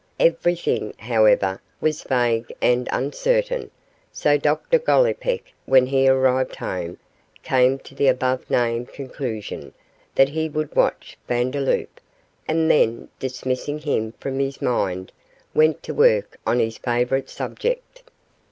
Everything, 0.19 0.95
however, 0.97 1.61
was 1.79 2.01
vague 2.01 2.51
and 2.59 2.89
uncertain; 2.91 3.69
so 4.11 4.35
Dr 4.35 4.79
Gollipeck, 4.79 5.53
when 5.67 5.85
he 5.85 6.07
arrived 6.07 6.55
home, 6.55 6.97
came 7.43 7.77
to 7.77 7.93
the 7.93 8.07
above 8.07 8.49
named 8.49 8.91
conclusion 8.93 9.75
that 10.15 10.29
he 10.29 10.49
would 10.49 10.75
watch 10.75 11.17
Vandeloup, 11.27 12.01
and 12.47 12.71
then, 12.71 13.09
dismissing 13.19 13.77
him 13.77 14.13
from 14.19 14.39
his 14.39 14.59
mind, 14.59 15.11
went 15.53 15.83
to 15.83 15.93
work 15.93 16.39
on 16.47 16.57
his 16.57 16.79
favourite 16.79 17.29
subject. 17.29 18.01